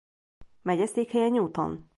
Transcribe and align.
Megyeszékhelye 0.61 1.27
Newton. 1.29 1.89